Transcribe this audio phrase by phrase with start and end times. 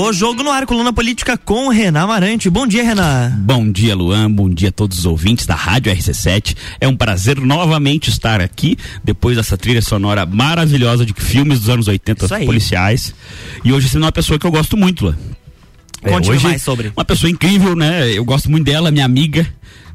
[0.00, 2.48] O Jogo no Ar, coluna política com Renan Amarante.
[2.48, 3.32] Bom dia, Renan.
[3.40, 4.30] Bom dia, Luan.
[4.30, 6.56] Bom dia a todos os ouvintes da Rádio RC7.
[6.80, 11.88] É um prazer novamente estar aqui, depois dessa trilha sonora maravilhosa de filmes dos anos
[11.88, 13.12] 80 policiais.
[13.64, 15.18] E hoje sendo uma pessoa que eu gosto muito, Luan.
[16.04, 16.92] É, Conte hoje, mais sobre.
[16.96, 18.08] Uma pessoa incrível, né?
[18.12, 19.44] Eu gosto muito dela, minha amiga.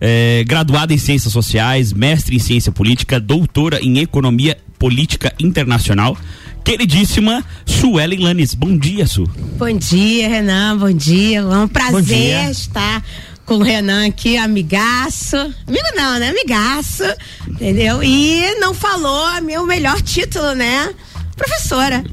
[0.02, 6.18] É, graduada em Ciências Sociais, mestre em Ciência Política, doutora em Economia Política Internacional
[6.64, 8.54] queridíssima Suelen Lanes.
[8.54, 9.26] Bom dia, Su.
[9.58, 10.78] Bom dia, Renan.
[10.78, 11.40] Bom dia.
[11.40, 13.04] É um prazer estar
[13.46, 15.36] com o Renan aqui, amigaço.
[15.36, 16.30] Amigo não, né?
[16.30, 17.04] Amigaço.
[17.48, 18.02] Entendeu?
[18.04, 20.94] E não falou meu melhor título, né?
[21.36, 22.04] Professora.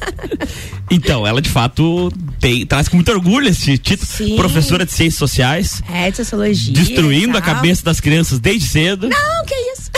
[0.90, 4.08] então, ela de fato tem, traz com muito orgulho esse título.
[4.10, 4.36] Sim.
[4.36, 5.82] Professora de Ciências Sociais.
[5.90, 6.72] É, de Sociologia.
[6.72, 9.08] Destruindo a cabeça das crianças desde cedo.
[9.08, 9.90] Não, que isso.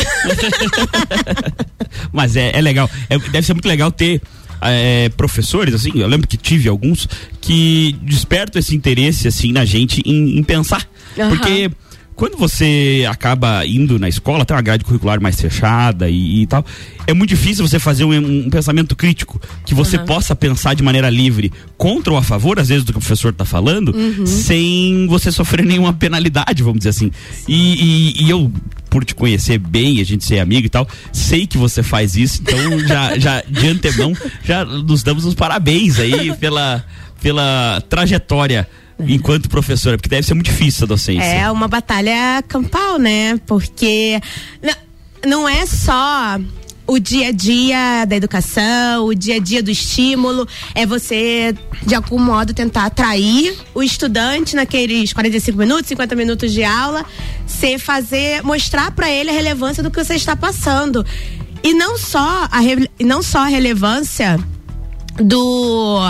[2.13, 2.91] Mas é, é legal.
[3.09, 4.21] É, deve ser muito legal ter
[4.63, 7.09] é, professores, assim, eu lembro que tive alguns
[7.41, 10.87] que despertam esse interesse, assim, na gente em, em pensar.
[11.17, 11.31] Uhum.
[11.31, 11.71] Porque
[12.15, 16.65] quando você acaba indo na escola, tem uma grade curricular mais fechada e, e tal,
[17.07, 20.05] é muito difícil você fazer um, um pensamento crítico, que você uhum.
[20.05, 23.31] possa pensar de maneira livre contra ou a favor, às vezes, do que o professor
[23.31, 24.27] está falando, uhum.
[24.27, 27.11] sem você sofrer nenhuma penalidade, vamos dizer assim.
[27.49, 28.53] E, e, e, eu,
[28.91, 32.43] por te conhecer bem, a gente ser amigo e tal, sei que você faz isso,
[32.43, 34.13] então já, já de antemão,
[34.45, 36.85] já nos damos os parabéns aí pela,
[37.21, 38.69] pela trajetória
[39.07, 39.97] enquanto professora?
[39.97, 41.25] Porque deve ser muito difícil a docência.
[41.25, 43.39] É uma batalha campal, né?
[43.47, 44.21] Porque
[44.63, 44.75] não,
[45.27, 46.39] não é só
[46.87, 51.55] o dia a dia da educação, o dia a dia do estímulo, é você,
[51.87, 57.05] de algum modo, tentar atrair o estudante naqueles 45 minutos, 50 minutos de aula,
[57.47, 61.05] você fazer, mostrar para ele a relevância do que você está passando.
[61.63, 62.61] E não só a,
[63.01, 64.39] não só a relevância
[65.17, 66.01] do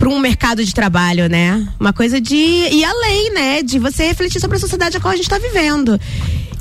[0.00, 1.62] para um mercado de trabalho, né?
[1.78, 3.62] Uma coisa de ir além, né?
[3.62, 6.00] De você refletir sobre a sociedade a qual a gente está vivendo.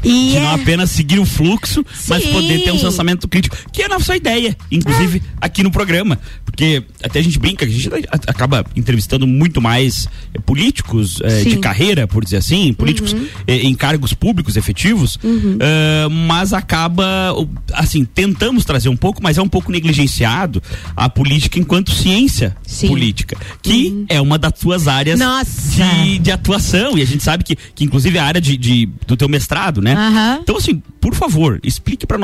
[0.03, 0.39] E de é...
[0.39, 2.05] não apenas seguir o fluxo, Sim.
[2.10, 5.21] mas poder ter um pensamento crítico, que é a nossa ideia, inclusive é.
[5.42, 6.20] aqui no programa.
[6.45, 7.89] Porque até a gente brinca, a gente
[8.27, 13.27] acaba entrevistando muito mais é, políticos é, de carreira, por dizer assim, políticos uhum.
[13.48, 15.58] É, em cargos públicos efetivos, uhum.
[15.58, 17.33] uh, mas acaba,
[17.73, 20.61] assim, tentamos trazer um pouco, mas é um pouco negligenciado
[20.95, 22.87] a política enquanto ciência Sim.
[22.87, 24.05] política, que uhum.
[24.10, 25.20] é uma das suas áreas
[25.76, 26.98] de, de, atuação.
[26.98, 29.89] E a gente sabe que, que inclusive, a área de, de do teu mestrado, né?
[29.95, 30.10] Né?
[30.10, 30.42] Uhum.
[30.42, 32.20] Então, assim, por favor, explique para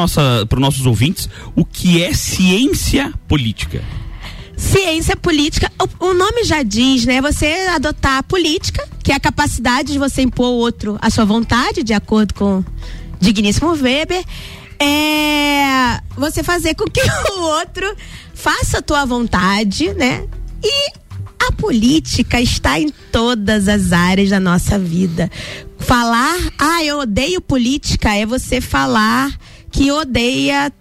[0.47, 3.83] para nossos ouvintes o que é ciência política.
[4.57, 7.21] Ciência política, o, o, nome já diz, né?
[7.21, 11.25] Você adotar a política, que é a capacidade de você impor o outro à sua
[11.25, 12.63] vontade, de acordo com
[13.19, 14.23] digníssimo Weber.
[14.79, 17.01] É você fazer com que
[17.35, 17.95] o outro
[18.33, 20.25] faça a tua vontade, né?
[20.63, 20.91] E
[21.47, 25.29] a política está em todas as áreas da nossa vida.
[25.77, 29.31] Falar, ah, eu odeio política, é você falar
[29.71, 30.71] que odeia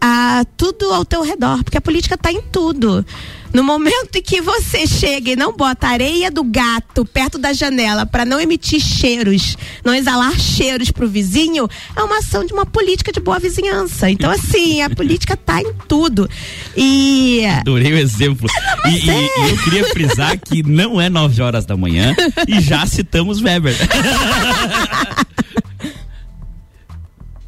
[0.00, 3.04] a, tudo ao teu redor, porque a política está em tudo.
[3.52, 8.04] No momento em que você chega e não bota areia do gato perto da janela
[8.04, 13.10] para não emitir cheiros, não exalar cheiros pro vizinho, é uma ação de uma política
[13.10, 14.10] de boa vizinhança.
[14.10, 16.28] Então, assim, a política tá em tudo.
[16.76, 17.44] E.
[17.60, 18.48] Adorei o exemplo.
[18.86, 22.14] E, e, e, eu queria frisar que não é 9 horas da manhã
[22.46, 23.74] e já citamos Weber.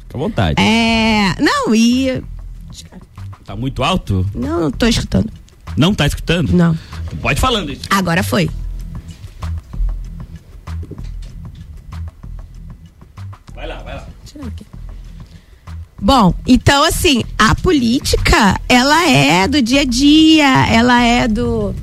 [0.01, 0.61] Fica à vontade.
[0.61, 1.35] É.
[1.39, 2.21] Não, e.
[3.45, 4.25] Tá muito alto?
[4.35, 5.40] Não, não tô escutando.
[5.77, 6.51] Não tá escutando?
[6.51, 6.77] Não.
[7.21, 7.81] Pode falando isso.
[7.89, 8.49] Agora foi.
[13.53, 14.07] Vai lá, vai lá.
[14.47, 14.65] aqui.
[16.01, 21.75] Bom, então assim, a política, ela é do dia a dia, ela é do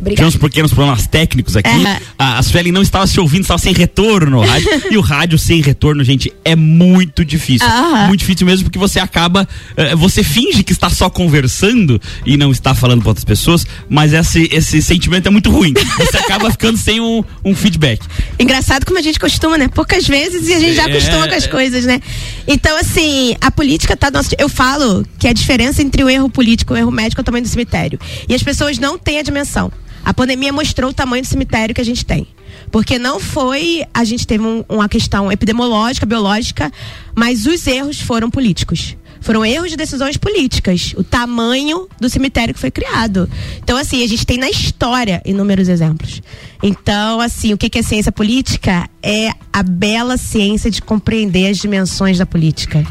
[0.00, 0.30] Obrigada.
[0.30, 1.68] Tivemos pequenos problemas técnicos aqui.
[1.68, 1.96] Uhum.
[2.20, 4.68] A, a Suelen não estava se ouvindo, estava sem retorno no rádio.
[4.92, 7.66] e o rádio sem retorno, gente, é muito difícil.
[7.66, 8.08] Uhum.
[8.08, 9.48] Muito difícil mesmo, porque você acaba.
[9.72, 14.12] Uh, você finge que está só conversando e não está falando com outras pessoas, mas
[14.12, 15.72] esse, esse sentimento é muito ruim.
[15.72, 18.02] Você acaba ficando sem um, um feedback.
[18.38, 19.68] Engraçado como a gente costuma, né?
[19.68, 20.90] Poucas vezes e a gente já é...
[20.90, 22.02] acostuma com as coisas, né?
[22.46, 24.28] Então, assim, a política tá nosso.
[24.38, 27.24] Eu falo que a diferença entre o erro político e o erro médico é o
[27.24, 27.98] tamanho do cemitério.
[28.28, 29.72] E as pessoas não têm a dimensão.
[30.10, 32.26] A pandemia mostrou o tamanho do cemitério que a gente tem.
[32.72, 33.84] Porque não foi.
[33.94, 36.72] A gente teve um, uma questão epidemiológica, biológica,
[37.14, 38.96] mas os erros foram políticos.
[39.20, 40.94] Foram erros de decisões políticas.
[40.96, 43.30] O tamanho do cemitério que foi criado.
[43.62, 46.20] Então, assim, a gente tem na história inúmeros exemplos.
[46.60, 48.90] Então, assim, o que é ciência política?
[49.00, 52.84] É a bela ciência de compreender as dimensões da política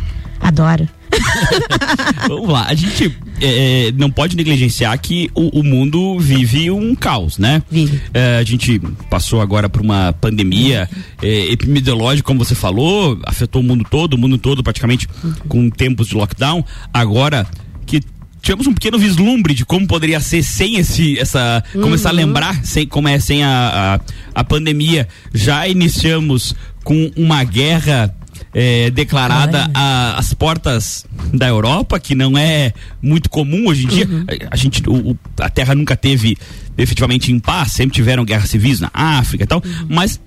[0.49, 0.89] Adoro.
[2.27, 7.37] Vamos lá, a gente é, não pode negligenciar que o, o, mundo vive um caos,
[7.37, 7.61] né?
[7.69, 8.01] Vive.
[8.11, 8.79] É, a gente
[9.11, 10.89] passou agora por uma pandemia
[11.21, 15.33] é, epidemiológica, como você falou, afetou o mundo todo, o mundo todo praticamente uhum.
[15.47, 16.65] com tempos de lockdown.
[16.91, 17.45] Agora
[17.85, 18.01] que
[18.41, 21.81] tivemos um pequeno vislumbre de como poderia ser sem esse essa uhum.
[21.81, 23.99] começar a lembrar sem como é sem a,
[24.33, 28.15] a, a pandemia já iniciamos com uma guerra
[28.53, 34.07] é, declarada às portas da Europa, que não é muito comum hoje em dia.
[34.07, 34.25] Uhum.
[34.27, 36.37] A, a, gente, o, a Terra nunca teve
[36.77, 39.87] efetivamente em paz, sempre tiveram guerras civis na África e tal, uhum.
[39.89, 40.19] mas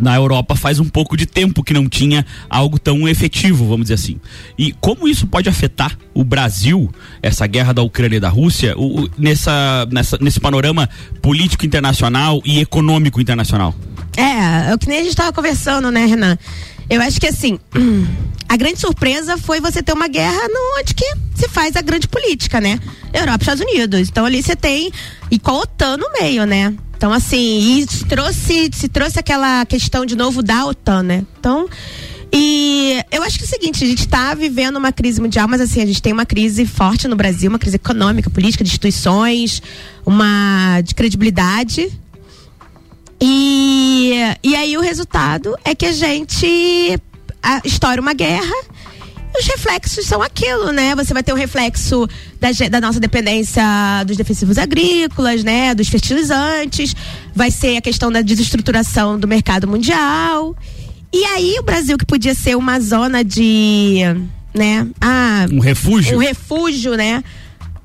[0.00, 3.94] na Europa faz um pouco de tempo que não tinha algo tão efetivo, vamos dizer
[3.94, 4.18] assim.
[4.58, 6.90] E como isso pode afetar o Brasil,
[7.22, 10.88] essa guerra da Ucrânia e da Rússia, o, nessa, nessa, nesse panorama
[11.20, 13.74] político internacional e econômico internacional?
[14.16, 16.38] É, é o que nem a gente estava conversando, né, Renan?
[16.92, 17.58] Eu acho que assim,
[18.46, 22.06] a grande surpresa foi você ter uma guerra no, onde que se faz a grande
[22.06, 22.78] política, né?
[23.14, 24.08] Europa e Estados Unidos.
[24.10, 24.92] Então ali você tem.
[25.30, 26.74] E com a OTAN no meio, né?
[26.94, 31.24] Então, assim, se trouxe, se trouxe aquela questão de novo da OTAN, né?
[31.40, 31.66] Então.
[32.30, 35.60] E eu acho que é o seguinte, a gente está vivendo uma crise mundial, mas
[35.60, 39.62] assim, a gente tem uma crise forte no Brasil, uma crise econômica, política, de instituições,
[40.04, 41.90] uma de credibilidade,
[43.22, 47.00] e, e aí o resultado é que a gente
[47.42, 48.54] a, estoura uma guerra
[49.38, 50.94] os reflexos são aquilo, né?
[50.94, 52.06] Você vai ter o reflexo
[52.38, 53.62] da, da, nossa dependência
[54.06, 55.74] dos defensivos agrícolas, né?
[55.74, 56.94] Dos fertilizantes,
[57.34, 60.54] vai ser a questão da desestruturação do mercado mundial.
[61.12, 64.00] E aí o Brasil, que podia ser uma zona de,
[64.54, 64.86] né?
[65.00, 66.16] Ah, um refúgio.
[66.16, 67.24] Um refúgio, né?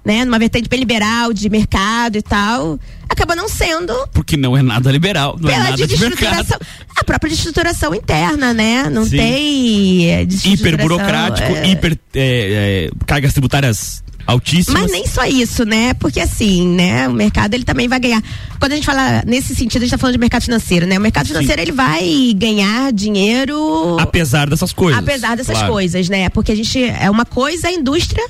[0.08, 3.94] Né, numa vertente bem liberal de mercado e tal, acaba não sendo.
[4.14, 6.56] Porque não é nada liberal, não é nada de mercado.
[6.96, 8.90] A própria estruturação interna, né?
[8.90, 9.18] Não Sim.
[9.18, 10.28] tem.
[10.46, 11.68] Hiper burocrático, é...
[11.68, 14.84] hiper é, é, cargas tributárias altíssimas.
[14.84, 15.94] Mas nem só isso, né?
[15.96, 17.10] Porque assim, né?
[17.10, 18.24] O mercado ele também vai ganhar.
[18.62, 20.98] Quando a gente fala nesse sentido, a gente tá falando de mercado financeiro, né?
[20.98, 21.68] O mercado financeiro Sim.
[21.68, 23.98] ele vai ganhar dinheiro.
[24.00, 24.98] Apesar dessas coisas.
[24.98, 25.74] Apesar dessas claro.
[25.74, 26.30] coisas, né?
[26.30, 28.26] Porque a gente é uma coisa a indústria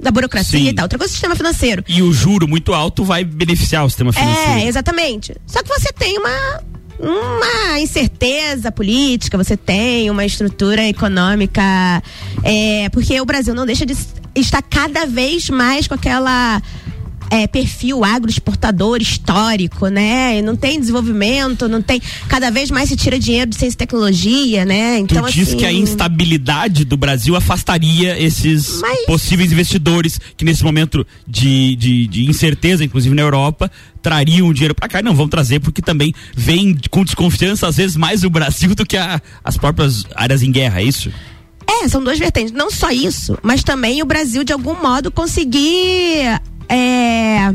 [0.00, 0.68] da burocracia Sim.
[0.68, 0.84] e tal.
[0.84, 1.84] Outra coisa é o sistema financeiro.
[1.88, 4.60] E o juro muito alto vai beneficiar o sistema financeiro.
[4.60, 5.34] É, exatamente.
[5.46, 6.62] Só que você tem uma
[7.00, 11.62] uma incerteza política, você tem uma estrutura econômica,
[12.42, 13.96] é, porque o Brasil não deixa de
[14.34, 16.60] estar cada vez mais com aquela
[17.30, 20.40] é, perfil agroexportador histórico, né?
[20.42, 22.00] Não tem desenvolvimento, não tem.
[22.28, 24.98] Cada vez mais se tira dinheiro de ciência e tecnologia, né?
[24.98, 29.06] Então, tu diz assim, que a instabilidade do Brasil afastaria esses mas...
[29.06, 33.70] possíveis investidores que nesse momento de, de, de incerteza, inclusive na Europa,
[34.02, 35.02] trariam dinheiro para cá.
[35.02, 38.96] Não, vão trazer porque também vem com desconfiança, às vezes, mais o Brasil do que
[38.96, 41.10] a, as próprias áreas em guerra, é isso?
[41.66, 42.52] É, são duas vertentes.
[42.52, 47.52] Não só isso, mas também o Brasil, de algum modo, conseguir é,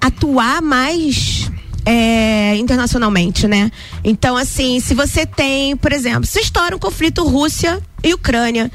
[0.00, 1.50] atuar mais
[1.84, 3.70] é, internacionalmente, né?
[4.04, 8.70] Então, assim, se você tem, por exemplo, se estoura um conflito Rússia e Ucrânia,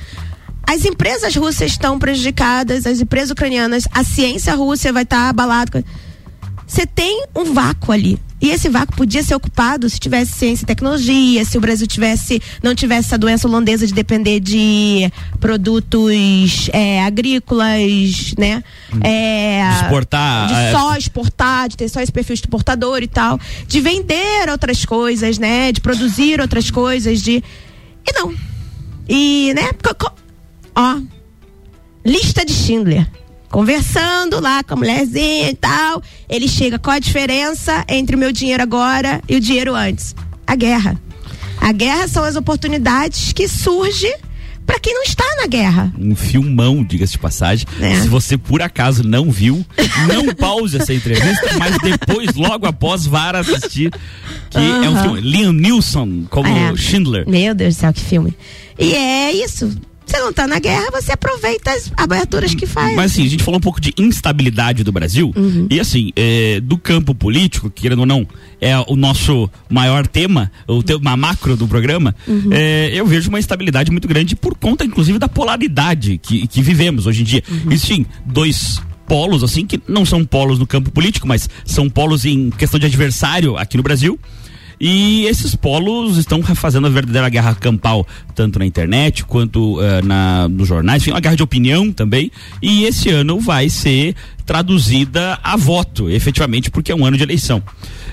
[0.67, 5.83] as empresas russas estão prejudicadas, as empresas ucranianas, a ciência russa vai estar tá abalada.
[6.67, 8.19] Você tem um vácuo ali.
[8.39, 12.41] E esse vácuo podia ser ocupado se tivesse ciência e tecnologia, se o Brasil tivesse
[12.61, 18.63] não tivesse essa doença holandesa de depender de produtos é, agrícolas, né?
[19.01, 20.47] É, de exportar.
[20.47, 20.71] De é.
[20.71, 23.39] só exportar, de ter só esse perfil exportador e tal.
[23.67, 25.71] De vender outras coisas, né?
[25.71, 27.43] De produzir outras coisas, de.
[28.05, 28.33] E não.
[29.09, 29.69] E, né?
[30.75, 30.99] Ó.
[32.05, 33.07] Lista de Schindler
[33.49, 36.01] conversando lá com a mulherzinha e tal.
[36.29, 40.15] Ele chega, qual a diferença entre o meu dinheiro agora e o dinheiro antes?
[40.45, 40.99] A guerra.
[41.59, 44.15] A guerra são as oportunidades que surgem
[44.67, 45.93] para quem não está na guerra.
[45.97, 47.65] Um filmão, diga-se de passagem.
[47.79, 48.01] É.
[48.01, 49.65] Se você por acaso não viu,
[50.07, 53.91] não pause essa entrevista, mas depois, logo após, vá assistir.
[54.49, 54.83] Que uhum.
[54.83, 55.21] é um filme.
[55.21, 56.75] Liam Neeson como é.
[56.75, 57.27] Schindler.
[57.27, 58.35] Meu Deus do céu, que filme.
[58.77, 59.73] E é isso.
[60.07, 62.95] Você não está na guerra, você aproveita as aberturas que faz.
[62.95, 65.33] Mas assim, a gente falou um pouco de instabilidade do Brasil.
[65.35, 65.67] Uhum.
[65.69, 68.25] E assim, é, do campo político, querendo ou não,
[68.61, 72.15] é o nosso maior tema, o tema macro do programa.
[72.25, 72.49] Uhum.
[72.51, 77.05] É, eu vejo uma instabilidade muito grande por conta, inclusive, da polaridade que, que vivemos
[77.05, 77.43] hoje em dia.
[77.49, 77.71] Uhum.
[77.71, 82.49] Existem dois polos, assim, que não são polos no campo político, mas são polos em
[82.49, 84.17] questão de adversário aqui no Brasil.
[84.79, 88.05] E esses polos estão fazendo a verdadeira guerra campal,
[88.35, 92.31] tanto na internet quanto uh, na, nos jornais, enfim, uma guerra de opinião também.
[92.61, 94.15] E esse ano vai ser
[94.45, 97.61] traduzida a voto, efetivamente, porque é um ano de eleição.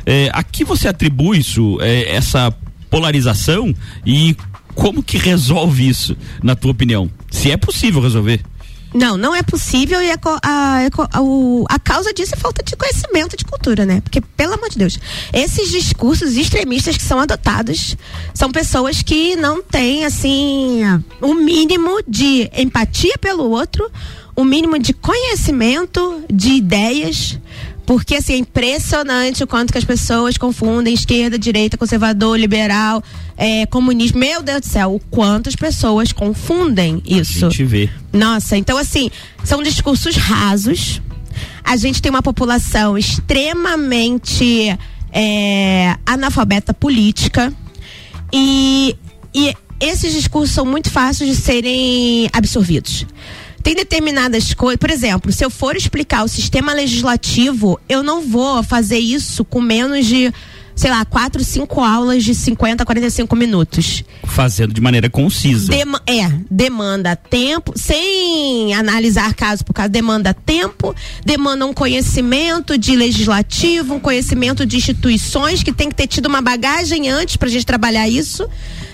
[0.06, 2.52] É, a que você atribui isso, é, essa
[2.90, 4.36] polarização e
[4.74, 7.10] como que resolve isso, na tua opinião?
[7.30, 8.40] Se é possível resolver.
[8.94, 11.20] Não, não é possível e a, a, a,
[11.68, 14.00] a, causa disso é falta de conhecimento de cultura, né?
[14.00, 15.00] Porque, pelo amor de Deus,
[15.32, 17.96] esses discursos extremistas que são adotados
[18.32, 20.82] são pessoas que não têm, assim,
[21.20, 23.90] o um mínimo de empatia pelo outro,
[24.36, 27.36] o um mínimo de conhecimento, de ideias,
[27.84, 33.02] porque assim, é impressionante o quanto que as pessoas confundem esquerda, direita, conservador, liberal,
[33.36, 34.18] é, comunismo.
[34.18, 37.46] Meu Deus do céu, o quanto as pessoas confundem isso.
[37.46, 37.90] A gente vê.
[38.12, 39.10] Nossa, então assim,
[39.42, 41.00] são discursos rasos.
[41.62, 44.76] A gente tem uma população extremamente
[45.12, 47.52] é, analfabeta política.
[48.32, 48.96] E,
[49.34, 53.06] e esses discursos são muito fáceis de serem absorvidos.
[53.62, 58.62] Tem determinadas coisas, por exemplo, se eu for explicar o sistema legislativo, eu não vou
[58.62, 60.30] fazer isso com menos de
[60.74, 64.02] sei lá, quatro, cinco aulas de 50 a 45 minutos.
[64.24, 65.72] Fazendo de maneira concisa.
[66.06, 73.94] É, demanda tempo, sem analisar caso por caso, demanda tempo, demanda um conhecimento de legislativo,
[73.94, 78.08] um conhecimento de instituições que tem que ter tido uma bagagem antes pra gente trabalhar
[78.08, 78.48] isso.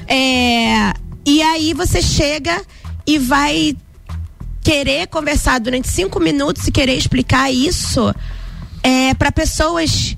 [0.07, 0.93] É,
[1.25, 2.63] e aí você chega
[3.07, 3.77] e vai
[4.63, 8.15] querer conversar durante cinco minutos e querer explicar isso
[8.83, 10.17] é, para pessoas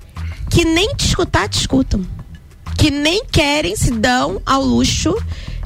[0.52, 2.06] que nem te escutar te escutam.
[2.76, 5.16] Que nem querem, se dão ao luxo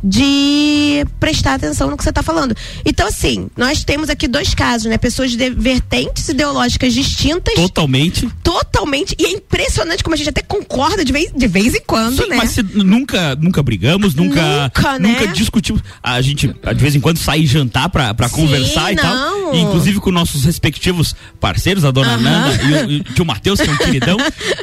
[0.09, 2.55] de prestar atenção no que você está falando.
[2.85, 4.97] Então, assim, nós temos aqui dois casos, né?
[4.97, 7.55] Pessoas de vertentes ideológicas distintas.
[7.55, 8.29] Totalmente.
[8.41, 9.17] Totalmente.
[9.19, 12.29] E é impressionante como a gente até concorda de vez, de vez em quando, Sim,
[12.29, 12.37] né?
[12.37, 15.09] Mas se, nunca, nunca brigamos, nunca, nunca, né?
[15.09, 15.83] nunca discutimos.
[16.01, 19.03] A gente, de vez em quando, sai jantar pra, pra Sim, conversar e não.
[19.03, 19.55] tal.
[19.55, 22.17] E, inclusive com nossos respectivos parceiros, a dona.
[22.17, 24.17] Nanda e o, e o Matheus, que é um queridão.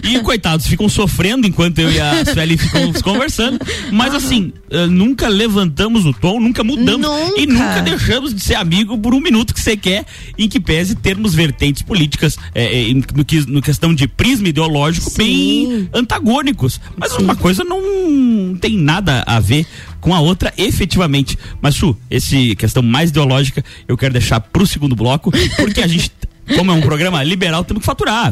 [0.04, 3.60] e, coitados, ficam sofrendo enquanto eu e a Sueli ficamos conversando.
[3.92, 7.42] Mas, assim, uh, nunca levantamos o tom, nunca mudamos nunca.
[7.42, 10.06] e nunca deixamos de ser amigo por um minuto que você quer,
[10.38, 15.10] em que pese termos vertentes políticas é, é, no, que, no questão de prisma ideológico
[15.10, 15.18] Sim.
[15.18, 16.80] bem antagônicos.
[16.96, 17.24] Mas Sim.
[17.24, 19.66] uma coisa não tem nada a ver
[20.00, 21.38] com a outra efetivamente.
[21.62, 26.12] Mas, Chu, esse questão mais ideológica eu quero deixar pro segundo bloco, porque a gente
[26.58, 28.30] como é um programa liberal, temos que faturar.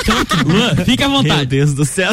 [0.00, 0.16] Então,
[0.46, 1.36] Luan, fica à vontade.
[1.36, 2.12] Meu Deus do céu.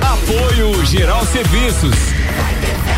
[0.00, 2.97] Apoio Geral Serviços.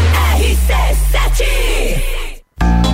[0.41, 2.20] RC7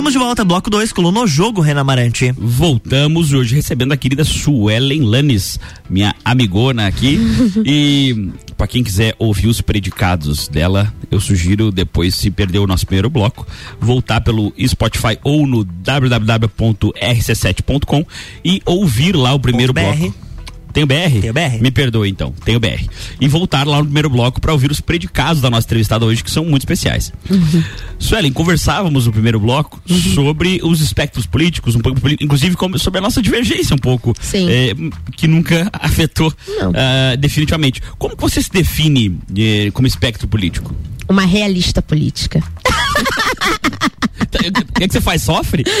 [0.00, 2.32] Estamos de volta, bloco 2, coluna no jogo, Renan Marante.
[2.32, 7.20] Voltamos hoje recebendo a querida Suelen Lanes, minha amigona aqui.
[7.66, 12.86] e para quem quiser ouvir os predicados dela, eu sugiro depois, se perdeu o nosso
[12.86, 13.46] primeiro bloco,
[13.78, 18.06] voltar pelo Spotify ou no www.rc7.com
[18.42, 20.14] e ouvir lá o primeiro bloco.
[20.72, 21.20] Tem o BR?
[21.20, 21.60] Tem o BR.
[21.60, 22.84] Me perdoe então, tem o BR.
[23.20, 26.30] E voltar lá no primeiro bloco para ouvir os predicados da nossa entrevistada hoje, que
[26.30, 27.12] são muito especiais.
[27.98, 29.82] Suelen, conversávamos no primeiro bloco
[30.14, 34.48] sobre os espectros políticos, um pouco, inclusive sobre a nossa divergência um pouco, Sim.
[34.48, 34.74] eh,
[35.16, 36.32] que nunca afetou
[36.74, 37.82] ah, definitivamente.
[37.98, 40.74] Como você se define eh, como espectro político?
[41.08, 42.42] Uma realista política.
[44.38, 45.22] O que, é que você faz?
[45.22, 45.64] Sofre?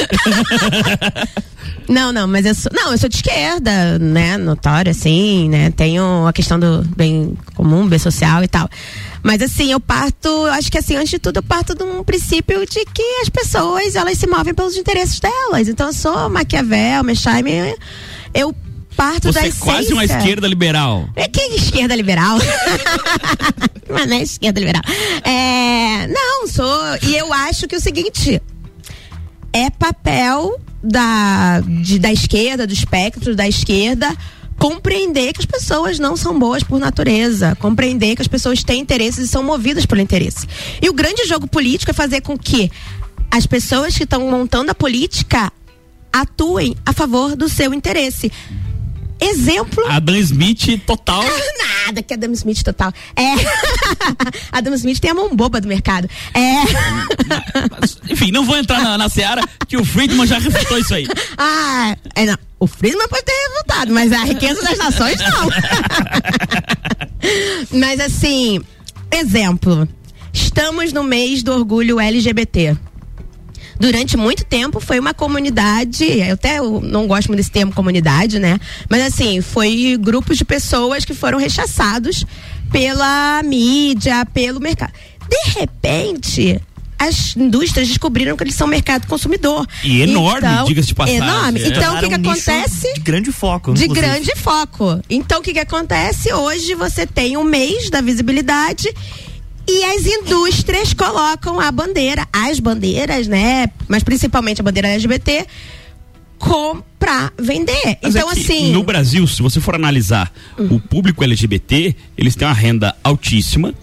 [1.88, 2.70] Não, não, mas eu sou.
[2.72, 4.36] Não, eu sou de esquerda, né?
[4.36, 5.72] Notória, assim, né?
[5.72, 8.68] Tenho a questão do bem comum, bem social e tal.
[9.24, 12.04] Mas assim, eu parto, eu acho que assim, antes de tudo, eu parto de um
[12.04, 15.66] princípio de que as pessoas, elas se movem pelos interesses delas.
[15.66, 17.74] Então eu sou Maquiavel, Mechaime,
[18.32, 18.54] eu
[19.00, 19.64] parto da Você é essência.
[19.64, 21.08] quase uma esquerda liberal.
[21.16, 22.36] É que esquerda liberal.
[23.88, 24.82] Mas não é esquerda liberal.
[25.24, 26.80] É, não, sou.
[27.02, 28.40] E eu acho que o seguinte:
[29.52, 34.14] é papel da, de- da esquerda, do espectro da esquerda,
[34.58, 39.24] compreender que as pessoas não são boas por natureza, compreender que as pessoas têm interesses
[39.24, 40.46] e são movidas pelo interesse.
[40.80, 42.70] E o grande jogo político é fazer com que
[43.30, 45.50] as pessoas que estão montando a política
[46.12, 48.30] atuem a favor do seu interesse.
[49.20, 51.22] Exemplo Adam Smith total.
[51.86, 52.92] Nada que Adam Smith total.
[53.14, 53.34] É.
[54.50, 56.08] Adam Smith tem a mão boba do mercado.
[56.34, 56.62] É.
[57.80, 61.06] Mas, enfim, não vou entrar na, na seara que o Friedman já refutou isso aí.
[61.42, 62.36] Ah, é não.
[62.58, 65.48] O Friedman pode ter resultado, mas a riqueza das nações não.
[67.78, 68.60] mas assim,
[69.10, 69.88] exemplo.
[70.32, 72.76] Estamos no mês do orgulho LGBT.
[73.80, 78.38] Durante muito tempo foi uma comunidade, eu até eu não gosto muito desse termo comunidade,
[78.38, 78.60] né?
[78.90, 82.26] Mas assim, foi grupos de pessoas que foram rechaçados
[82.70, 84.92] pela mídia, pelo mercado.
[85.28, 86.60] De repente,
[87.00, 89.66] as indústrias descobriram que eles são mercado consumidor.
[89.82, 91.22] E enorme, diga-se de passagem.
[91.22, 91.62] Enorme.
[91.62, 91.68] É.
[91.68, 92.92] Então, o que, que um acontece?
[92.92, 93.72] De grande foco.
[93.72, 94.06] De inclusive.
[94.06, 95.00] grande foco.
[95.08, 96.30] Então, o que, que acontece?
[96.34, 98.92] Hoje você tem um mês da visibilidade
[99.70, 103.68] e as indústrias colocam a bandeira, as bandeiras, né?
[103.88, 105.46] Mas principalmente a bandeira LGBT,
[106.38, 107.98] com, pra vender.
[108.02, 108.72] Mas então, é assim.
[108.72, 113.74] No Brasil, se você for analisar o público LGBT, eles têm uma renda altíssima,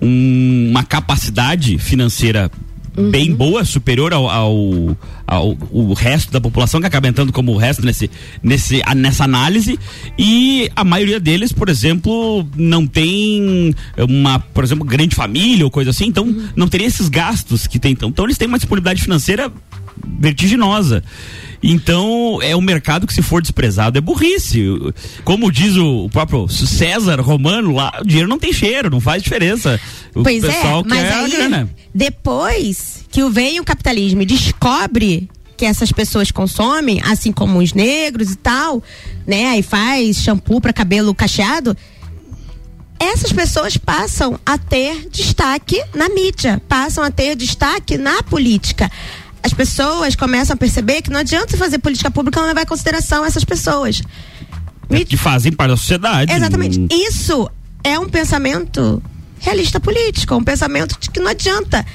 [0.00, 2.50] um- uma capacidade financeira
[2.96, 3.10] Uhum.
[3.10, 7.56] bem boa, superior ao, ao, ao- o resto da população, que acaba entrando como o
[7.56, 8.10] resto nesse,
[8.42, 9.78] nesse, a- nessa análise.
[10.18, 15.90] E a maioria deles, por exemplo, não tem uma, por exemplo, grande família ou coisa
[15.90, 16.48] assim, então Uhum.
[16.56, 17.92] não teria esses gastos que tem.
[17.92, 19.52] Então, então eles têm uma disponibilidade financeira
[20.18, 21.02] vertiginosa.
[21.62, 24.62] Então, é um mercado que, se for desprezado, é burrice.
[25.24, 29.80] Como diz o, próprio César Romano lá, o dinheiro não tem cheiro, não faz diferença.
[30.14, 31.70] O Pois é, pessoal mas quer a aí, grana.
[31.94, 37.72] depois que o vem o capitalismo e descobre que essas pessoas consomem, assim como os
[37.72, 38.82] negros e tal,
[39.26, 39.46] né?
[39.46, 41.76] Aí faz shampoo para cabelo cacheado.
[42.98, 48.90] Essas pessoas passam a ter destaque na mídia, passam a ter destaque na política.
[49.46, 52.66] As pessoas começam a perceber que não adianta você fazer política pública não levar em
[52.66, 54.02] consideração essas pessoas.
[54.90, 56.32] Me- Que fazem parte da sociedade.
[56.32, 56.84] Exatamente.
[56.92, 57.48] Isso
[57.84, 59.00] é um pensamento
[59.38, 61.86] realista político, um pensamento de que não adianta.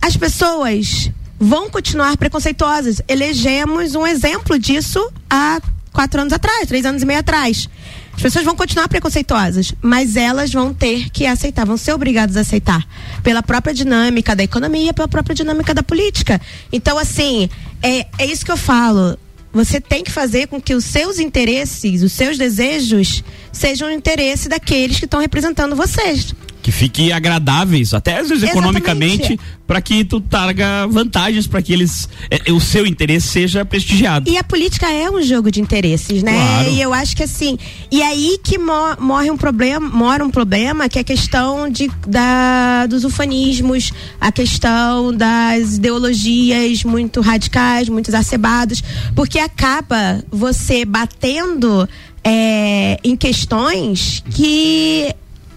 [0.00, 3.00] As pessoas vão continuar preconceituosas.
[3.06, 5.60] Elegemos um exemplo disso há
[5.92, 7.68] quatro anos atrás, três anos e meio atrás.
[8.14, 12.40] As pessoas vão continuar preconceituosas, mas elas vão ter que aceitar, vão ser obrigadas a
[12.40, 12.86] aceitar.
[13.22, 16.40] Pela própria dinâmica da economia, pela própria dinâmica da política.
[16.72, 17.48] Então, assim,
[17.82, 19.18] é, é isso que eu falo.
[19.52, 23.22] Você tem que fazer com que os seus interesses, os seus desejos,
[23.52, 29.38] sejam o interesse daqueles que estão representando vocês que fique agradáveis, até às vezes economicamente,
[29.66, 34.30] para que tu traga vantagens para que eles é, o seu interesse seja prestigiado.
[34.30, 36.32] E a política é um jogo de interesses, né?
[36.32, 36.70] Claro.
[36.70, 37.58] E eu acho que assim,
[37.90, 41.90] e aí que mo- morre um problema, mora um problema que é a questão de,
[42.06, 48.82] da, dos ufanismos, a questão das ideologias muito radicais, muito exacerbadas,
[49.16, 51.88] porque acaba você batendo
[52.22, 55.12] é, em questões que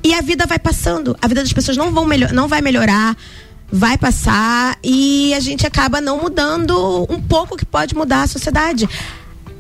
[0.06, 3.18] e a vida vai passando, a vida das pessoas não vão melhor, não vai melhorar,
[3.72, 8.88] vai passar e a gente acaba não mudando um pouco que pode mudar a sociedade.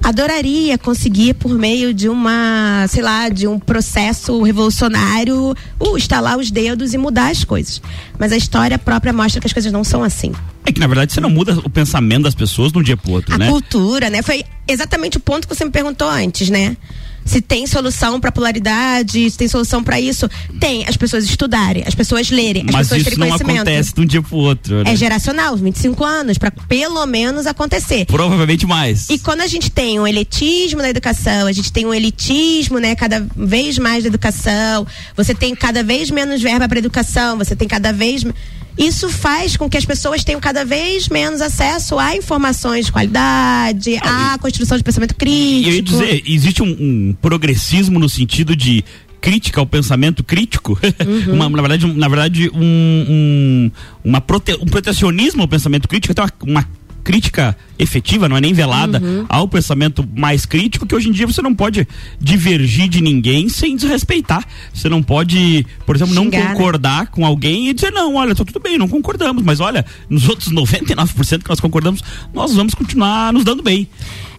[0.04, 6.52] Adoraria conseguir por meio de uma, sei lá, de um processo revolucionário, uh, estalar os
[6.52, 7.82] dedos e mudar as coisas.
[8.20, 10.32] Mas a história própria mostra que as coisas não são assim.
[10.64, 13.14] É que na verdade você não muda o pensamento das pessoas de um dia pro
[13.14, 13.50] outro, A né?
[13.50, 14.22] cultura, né?
[14.22, 16.78] Foi exatamente o ponto que você me perguntou antes, né?
[17.26, 20.86] Se tem solução para polaridade, se tem solução para isso, tem.
[20.88, 23.68] As pessoas estudarem, as pessoas lerem, as Mas pessoas isso terem não conhecimento.
[23.68, 24.94] acontece de um dia pro outro, né?
[24.94, 28.06] É geracional, 25 anos, para pelo menos acontecer.
[28.06, 29.10] Provavelmente mais.
[29.10, 32.96] E quando a gente tem um elitismo na educação, a gente tem um elitismo, né,
[32.96, 34.86] cada vez mais da educação,
[35.18, 38.24] você tem cada vez menos verba para educação, você tem cada vez
[38.78, 43.96] isso faz com que as pessoas tenham cada vez menos acesso a informações de qualidade,
[44.02, 45.26] à construção de pensamento E
[45.68, 46.00] eu ia crítico.
[46.00, 48.84] dizer, existe um, um progressismo no sentido de
[49.22, 50.78] crítica ao pensamento crítico,
[51.28, 51.34] Uhum.
[51.34, 52.62] Uma- na verdade, um- na verdade um,
[53.10, 53.72] um,
[54.04, 56.68] uma prote- um protecionismo ao pensamento crítico, até uma, uma
[57.06, 59.26] crítica efetiva, não é nem velada, Uhum.
[59.30, 61.88] ao pensamento mais crítico, que hoje em dia você não pode
[62.20, 64.44] divergir de ninguém sem desrespeitar.
[64.74, 66.52] Você não pode, por exemplo, não Xingar, né?
[66.52, 70.28] concordar com alguém e dizer, não, olha, tá tudo bem, não concordamos, mas olha, nos
[70.28, 72.02] outros 99% que nós concordamos,
[72.34, 73.88] nós vamos continuar nos dando bem.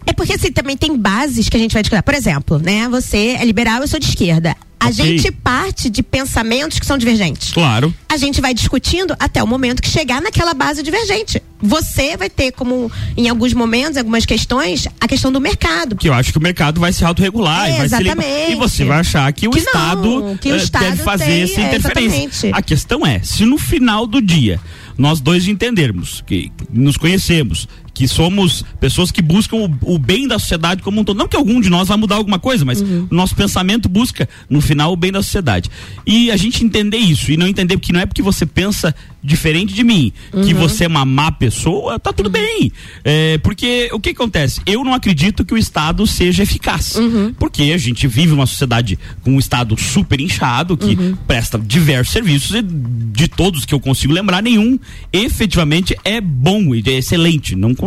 [0.07, 2.01] É porque assim, também tem bases que a gente vai discutir.
[2.01, 2.87] Por exemplo, né?
[2.89, 4.55] Você é liberal, eu sou de esquerda.
[4.79, 4.93] A Ok.
[4.93, 7.51] gente parte de pensamentos que são divergentes.
[7.51, 7.91] Claro.
[8.07, 11.41] A gente vai discutindo até o momento que chegar naquela base divergente.
[11.59, 15.95] Você vai ter como, em alguns momentos, algumas questões, a questão do mercado.
[15.95, 18.27] que eu acho que o mercado vai se autorregular É, e vai se exatamente.
[18.29, 18.51] ligar.
[18.51, 21.25] E você vai achar que o Que não, Estado, que o eh, Estado deve fazer
[21.25, 22.17] tem, essa interferência.
[22.47, 22.51] exatamente.
[22.53, 24.59] A questão é, se no final do dia
[24.95, 30.37] nós dois entendermos que nos conhecemos, que somos pessoas que buscam o, o bem da
[30.37, 33.07] sociedade como um todo, não que algum de nós vai mudar alguma coisa, mas Uhum.
[33.09, 35.69] o nosso pensamento busca no final o bem da sociedade.
[36.05, 39.73] E a gente entender isso e não entender que não é porque você pensa diferente
[39.73, 40.59] de mim, que Uhum.
[40.59, 42.71] você é uma má pessoa, tá tudo bem.
[43.03, 44.61] É, porque o que acontece?
[44.65, 46.95] Eu não acredito que o Estado seja eficaz.
[46.95, 47.33] Uhum.
[47.33, 51.15] Porque a gente vive uma sociedade com um Estado super inchado, que Uhum.
[51.27, 54.77] presta diversos serviços e de todos que eu consigo lembrar, nenhum
[55.11, 57.55] efetivamente é bom e é excelente.
[57.55, 57.86] Não consigo.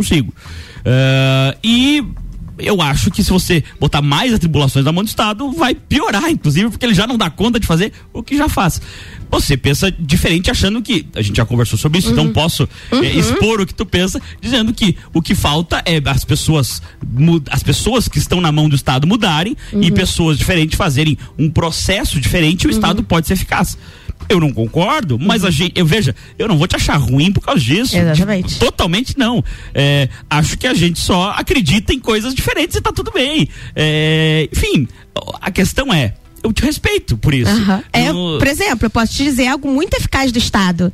[0.85, 2.05] Ah, e
[2.63, 6.71] eu acho que se você botar mais atribulações na mão do Estado, vai piorar, inclusive,
[6.71, 8.81] porque ele já não dá conta de fazer o que já faz.
[9.31, 11.07] Você pensa diferente achando que.
[11.15, 14.73] A gente já conversou sobre isso, então posso eh, expor o que tu pensa, dizendo
[14.73, 16.83] que o que falta é as pessoas,
[17.51, 22.21] as pessoas que estão na mão do Estado mudarem e pessoas diferentes fazerem um processo
[22.21, 23.79] diferente, o Estado pode ser eficaz.
[24.31, 27.41] Eu não concordo, mas a gente, eu veja, eu não vou te achar ruim por
[27.41, 27.97] causa disso.
[27.97, 28.59] Exatamente.
[28.61, 29.43] Totalmente não.
[29.75, 33.49] É, acho que a gente só acredita em coisas diferentes e tá tudo bem.
[33.75, 34.87] É, enfim,
[35.41, 36.15] a questão é,
[36.45, 37.51] eu te respeito por isso.
[37.51, 37.83] Aham.
[37.93, 40.93] É, Eu- por exemplo, eu posso te dizer algo muito eficaz do Estado.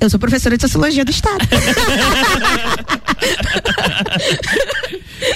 [0.00, 1.46] Eu sou professora de sociologia do Estado.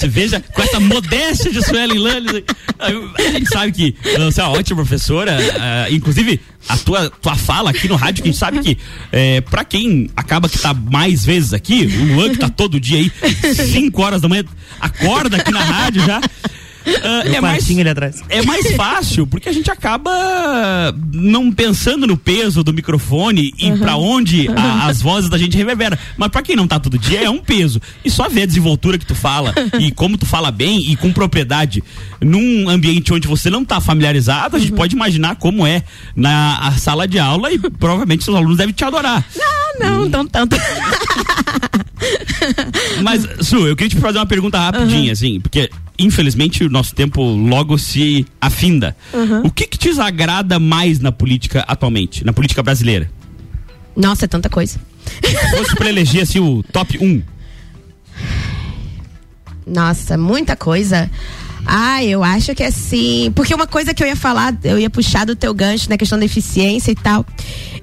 [0.08, 2.42] Veja com essa modéstia de Suelen Lannes.
[2.78, 2.90] A
[3.32, 5.36] gente sabe que você é uma ótima professora.
[5.58, 8.78] ah, inclusive, a tua, tua fala aqui no rádio, que a gente sabe que
[9.10, 12.98] é, pra quem acaba que tá mais vezes aqui, o Luan que tá todo dia
[12.98, 13.10] aí,
[13.54, 14.44] 5 horas da manhã,
[14.80, 16.20] acorda aqui na rádio já.
[16.86, 17.64] No é mais,
[18.28, 20.10] é mais fácil, porque a gente acaba
[21.12, 25.96] não pensando no peso do microfone e pra onde a- as vozes da gente reverberam.
[26.16, 27.80] Mas pra quem não tá todo dia, é um peso.
[28.04, 31.12] E só ver a desenvoltura que tu fala e como tu fala bem e com
[31.12, 31.82] propriedade
[32.20, 35.82] num ambiente onde você não tá familiarizado, a gente pode imaginar como é
[36.16, 39.24] na sala de aula e provavelmente seus alunos devem te adorar.
[39.78, 40.56] não, não tanto.
[43.02, 47.22] Mas, Su, eu queria te fazer uma pergunta rapidinha, assim, porque infelizmente, o nosso tempo
[47.22, 48.96] logo se afinda.
[49.44, 53.10] O que que te desagrada mais na política atualmente, na política brasileira?
[53.96, 54.80] Nossa, é tanta coisa.
[55.22, 57.22] Se fosse pra eleger assim o top 1.
[59.66, 61.10] Nossa, muita coisa.
[61.66, 63.30] Ah, eu acho que assim.
[63.34, 66.18] Porque uma coisa que eu ia falar, eu ia puxar do teu gancho na questão
[66.18, 67.24] da eficiência e tal.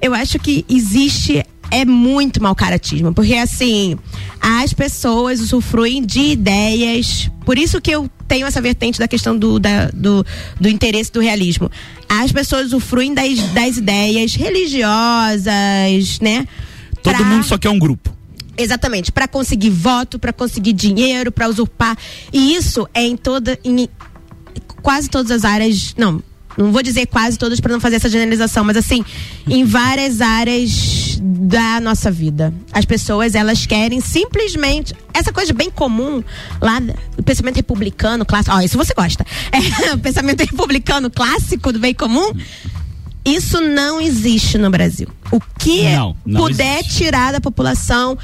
[0.01, 1.43] Eu acho que existe.
[1.69, 3.13] É muito mau caratismo.
[3.13, 3.97] Porque assim,
[4.41, 7.30] as pessoas usufruem de ideias.
[7.45, 10.25] Por isso que eu tenho essa vertente da questão do, da- do,
[10.60, 11.69] do interesse do realismo.
[12.10, 16.45] As pessoas usufruem das, das ideias religiosas, né?
[17.03, 18.15] Todo pra- mundo só quer um grupo.
[18.58, 21.95] Exatamente, para conseguir voto, para conseguir dinheiro, para usurpar.
[22.34, 23.88] E isso é em toda em
[24.82, 26.23] quase todas as áreas, não,
[26.58, 29.06] não vou dizer quase todas para não fazer essa generalização, mas assim,
[29.47, 32.53] em várias áreas da nossa vida.
[32.71, 36.23] As pessoas, elas querem simplesmente essa coisa bem comum
[36.62, 38.56] lá do pensamento republicano clássico.
[38.56, 39.25] Ó, isso você gosta.
[39.88, 42.32] É, o pensamento republicano clássico do bem comum.
[43.25, 45.08] Isso não existe no Brasil.
[45.32, 46.97] O que Não, não puder existe.
[47.03, 48.17] tirar da população,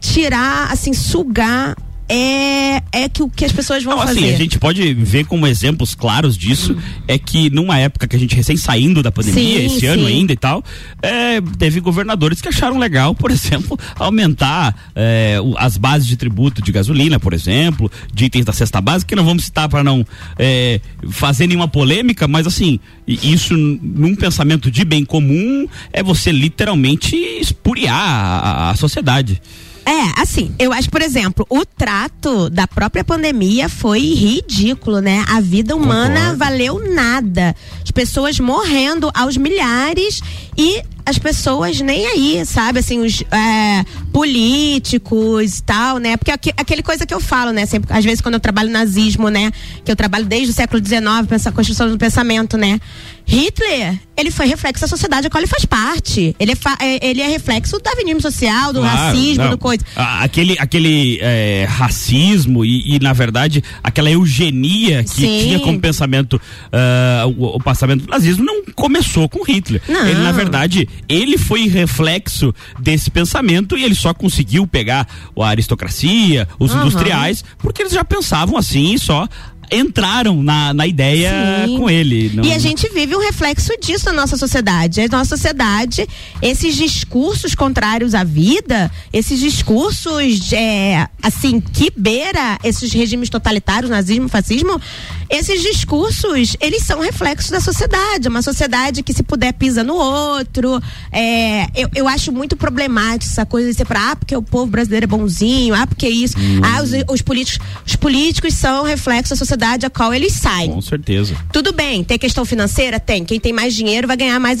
[0.00, 1.76] tirar, assim, sugar,
[2.08, 4.20] é, é que o que as pessoas vão Não, fazer.
[4.20, 8.18] assim, a gente pode ver como exemplos claros disso é que numa época que a
[8.18, 10.14] gente recém saindo da pandemia, Sim, esse ano sim.
[10.14, 10.64] ainda e tal,
[11.02, 16.72] é, teve governadores que acharam legal, por exemplo, aumentar é, as bases de tributo de
[16.72, 20.04] gasolina, por exemplo, de itens da cesta básica, que não vamos citar para não
[20.38, 27.14] é, fazer nenhuma polêmica, mas assim, isso num pensamento de bem comum é você literalmente
[27.16, 29.40] espuriar a- a sociedade.
[29.88, 35.24] É, assim, eu acho, por exemplo, o trato da própria pandemia foi ridículo, né?
[35.26, 36.38] A vida humana Concordo.
[36.38, 37.56] valeu nada.
[37.82, 40.20] As pessoas morrendo aos milhares
[40.58, 42.80] e as pessoas nem aí, sabe?
[42.80, 46.16] Assim, os é, políticos e tal, né?
[46.16, 47.64] Porque aque- aquele coisa que eu falo, né?
[47.66, 49.50] Sempre, às vezes quando eu trabalho nazismo, né?
[49.84, 52.78] Que eu trabalho desde o século XIX, pensa, construção do pensamento, né?
[53.26, 56.34] Hitler, ele foi reflexo da sociedade a qual ele faz parte.
[56.38, 59.50] Ele é, é- ele é reflexo do darwinismo social, do Claro, racismo, não.
[59.50, 59.84] do coisa.
[59.94, 65.38] Aquele, aquele é, racismo e, e, na verdade, aquela eugenia que Sim.
[65.42, 66.40] tinha como pensamento
[66.72, 69.82] ah, o, o passamento do nazismo não começou com Hitler.
[69.88, 70.06] Não.
[70.06, 75.06] Ele, na verdade, ele foi reflexo desse pensamento e ele só conseguiu pegar
[75.38, 76.82] a aristocracia, os Aham.
[76.82, 79.28] industriais, porque eles já pensavam assim e só
[79.70, 81.78] entraram na, na ideia Sim.
[81.78, 82.30] com ele.
[82.34, 85.00] Não- E a gente vive um reflexo disso na nossa sociedade.
[85.00, 86.06] A nossa sociedade,
[86.40, 94.28] esses discursos contrários à vida, esses discursos, é, assim, que beira esses regimes totalitários, nazismo,
[94.28, 94.80] fascismo,
[95.28, 98.28] esses discursos, eles são reflexos da sociedade.
[98.28, 100.80] Uma sociedade que, se puder, pisa no outro.
[101.12, 104.66] É, eu, eu acho muito problemático essa coisa de ser pra, ah, porque o povo
[104.70, 106.34] brasileiro é bonzinho, ah, porque isso.
[106.62, 110.70] Ah, os, os políticos, os políticos são reflexo da sociedade a qual eles saem.
[110.70, 111.34] Com certeza.
[111.52, 112.98] Tudo bem, tem questão financeira?
[113.00, 113.24] Tem.
[113.24, 114.60] Quem tem mais dinheiro vai ganhar mais,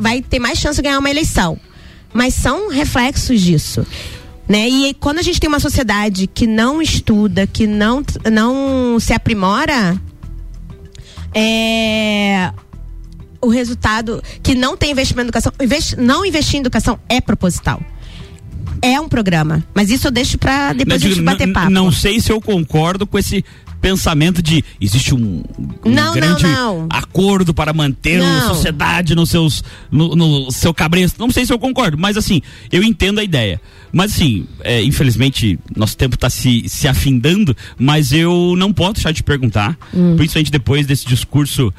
[0.00, 1.58] vai ter mais chance de ganhar uma eleição.
[2.12, 3.86] Mas são reflexos disso.
[4.48, 4.68] Né?
[4.68, 9.96] E quando a gente tem uma sociedade que não estuda, que não, não se aprimora,
[11.32, 12.52] é,
[13.40, 17.80] o resultado que não tem investimento em educação, investi- não investir em educação é proposital.
[18.82, 19.62] É um programa.
[19.74, 21.70] Mas isso eu deixo pra depois Não, a gente bater papo.
[21.70, 23.44] Não sei se eu concordo com esse
[23.80, 25.42] pensamento de existe um,
[25.84, 26.86] um Não, não, grande não.
[26.90, 28.48] acordo para manter a Não.
[28.54, 31.18] sociedade nos seus no, no seu cabresto.
[31.18, 33.60] Não sei se eu concordo, mas assim, eu entendo a ideia.
[33.92, 39.10] Mas assim, é, infelizmente, nosso tempo está se, se afindando, mas eu não posso deixar
[39.10, 40.14] de te perguntar, Hum.
[40.16, 41.72] principalmente depois desse discurso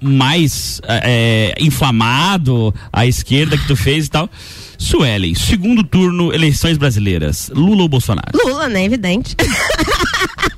[0.00, 4.28] mais é, inflamado à esquerda que tu fez e tal.
[4.76, 7.50] Suelen, segundo turno, eleições brasileiras.
[7.54, 8.28] Lula ou Bolsonaro?
[8.44, 8.84] Lula, né?
[8.84, 9.34] Evidente.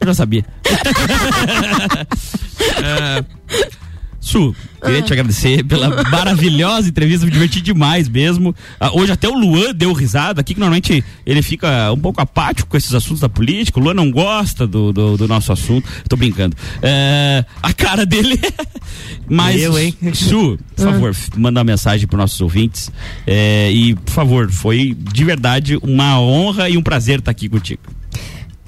[0.00, 0.44] Eu já sabia.
[2.82, 3.24] É,
[4.20, 8.54] Su, queria te agradecer pela maravilhosa entrevista, me diverti demais mesmo.
[8.78, 12.68] Ah, hoje até o Luan deu risada aqui, que normalmente ele fica um pouco apático
[12.68, 13.80] com esses assuntos da política.
[13.80, 15.88] O Luan não gosta do, do, do nosso assunto.
[16.06, 16.54] Tô brincando.
[16.82, 18.38] É, a cara dele.
[19.26, 19.94] Mas, Eu, hein?
[20.12, 22.92] Su, por favor, f- manda uma mensagem para nossos ouvintes.
[23.26, 27.80] É, e, por favor, foi de verdade uma honra e um prazer estar aqui contigo.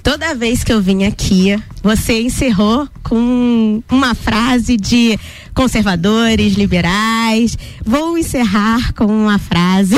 [0.03, 5.17] Toda vez que eu vim aqui, você encerrou com uma frase de
[5.55, 7.57] conservadores, liberais.
[7.85, 9.95] Vou encerrar com uma frase.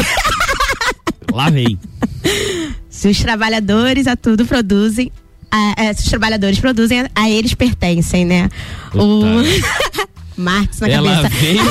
[1.34, 1.80] Lá vem.
[2.90, 5.12] Se os trabalhadores a tudo produzem,
[5.52, 8.48] a, a- se os trabalhadores produzem, a, a eles pertencem, né?
[8.94, 9.24] O
[10.38, 11.36] Marx na Ela cabeça.
[11.40, 11.62] veio,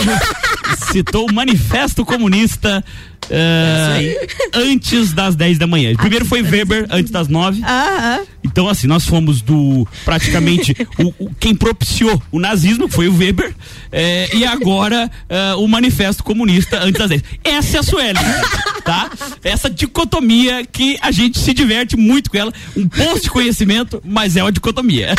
[0.92, 2.84] citou o Manifesto Comunista
[3.30, 5.94] eh, antes das 10 da manhã.
[5.94, 7.62] Primeiro foi Weber antes das 9.
[7.62, 8.20] Aham.
[8.44, 13.16] Então, assim, nós fomos do praticamente o, o- quem propiciou o nazismo, que foi o
[13.16, 13.54] Weber,
[13.90, 17.22] eh, e agora eh, o manifesto comunista antes das 10.
[17.42, 18.18] Essa é a Sueli,
[18.84, 19.10] tá?
[19.42, 22.52] Essa dicotomia que a gente se diverte muito com ela.
[22.76, 25.14] Um poço de conhecimento, mas é uma dicotomia.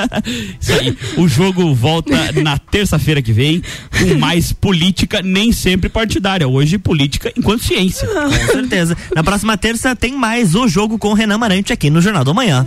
[0.60, 0.96] Isso aí.
[1.16, 3.62] O jogo volta na terça-feira que vem
[3.98, 6.48] com mais política, nem sempre partidária.
[6.48, 8.08] Hoje, política enquanto ciência.
[8.08, 8.96] Com certeza.
[9.14, 12.34] Na próxima terça tem mais o jogo com o Renan Marante aqui no Jornal do
[12.34, 12.64] Manhã.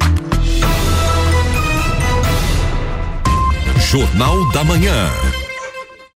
[3.92, 5.43] Jornal da Manhã.